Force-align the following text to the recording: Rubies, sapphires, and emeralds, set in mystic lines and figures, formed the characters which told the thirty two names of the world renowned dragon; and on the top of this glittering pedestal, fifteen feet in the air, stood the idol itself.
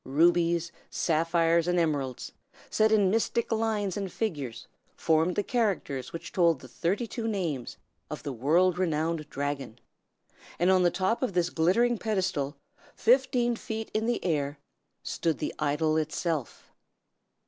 Rubies, 0.03 0.71
sapphires, 0.89 1.67
and 1.67 1.77
emeralds, 1.77 2.31
set 2.71 2.91
in 2.91 3.11
mystic 3.11 3.51
lines 3.51 3.95
and 3.95 4.11
figures, 4.11 4.65
formed 4.95 5.35
the 5.35 5.43
characters 5.43 6.11
which 6.11 6.31
told 6.31 6.59
the 6.59 6.67
thirty 6.67 7.05
two 7.05 7.27
names 7.27 7.77
of 8.09 8.23
the 8.23 8.33
world 8.33 8.79
renowned 8.79 9.29
dragon; 9.29 9.77
and 10.57 10.71
on 10.71 10.81
the 10.81 10.89
top 10.89 11.21
of 11.21 11.33
this 11.33 11.51
glittering 11.51 11.99
pedestal, 11.99 12.55
fifteen 12.95 13.55
feet 13.55 13.91
in 13.93 14.07
the 14.07 14.25
air, 14.25 14.57
stood 15.03 15.37
the 15.37 15.53
idol 15.59 15.97
itself. 15.97 16.71